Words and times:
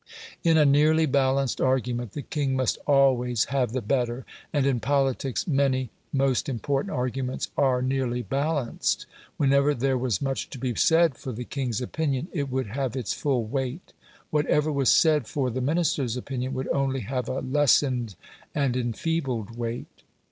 In 0.43 0.57
a 0.57 0.65
nearly 0.65 1.05
balanced 1.05 1.61
argument 1.61 2.13
the 2.13 2.23
king 2.23 2.55
must 2.55 2.79
always 2.87 3.43
have 3.53 3.71
the 3.71 3.83
better, 3.83 4.25
and 4.51 4.65
in 4.65 4.79
politics 4.79 5.45
many 5.45 5.91
most 6.11 6.49
important 6.49 6.91
arguments 6.95 7.49
are 7.55 7.83
nearly 7.83 8.23
balanced. 8.23 9.05
Whenever 9.37 9.75
there 9.75 9.99
was 9.99 10.19
much 10.19 10.49
to 10.49 10.57
be 10.57 10.73
said 10.73 11.15
for 11.15 11.31
the 11.31 11.43
king's 11.43 11.81
opinion 11.81 12.29
it 12.33 12.49
would 12.49 12.65
have 12.65 12.95
its 12.95 13.13
full 13.13 13.45
weight; 13.45 13.93
whatever 14.31 14.71
was 14.71 14.89
said 14.91 15.27
for 15.27 15.51
the 15.51 15.61
Minister's 15.61 16.17
opinion 16.17 16.55
would 16.55 16.67
only 16.69 17.01
have 17.01 17.29
a 17.29 17.39
lessened 17.41 18.15
and 18.55 18.75
enfeebled 18.75 19.55
weight. 19.55 20.01